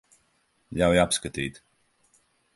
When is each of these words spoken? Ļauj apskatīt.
Ļauj 0.79 1.01
apskatīt. 1.03 1.61